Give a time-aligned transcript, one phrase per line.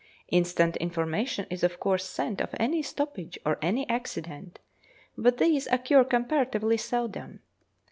[0.29, 4.57] Instant information is of course sent of any stoppage or any accident,
[5.15, 7.41] but these occur comparatively seldom.